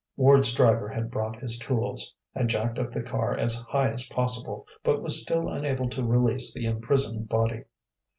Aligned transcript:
Ward's 0.15 0.51
driver 0.55 0.89
had 0.89 1.11
brought 1.11 1.39
his 1.39 1.59
tools; 1.59 2.15
had 2.35 2.47
jacked 2.47 2.79
up 2.79 2.89
the 2.89 3.03
car 3.03 3.37
as 3.37 3.59
high 3.59 3.91
as 3.91 4.09
possible; 4.09 4.65
but 4.83 4.99
was 5.03 5.21
still 5.21 5.47
unable 5.47 5.87
to 5.89 6.03
release 6.03 6.51
the 6.55 6.65
imprisoned 6.65 7.29
body. 7.29 7.65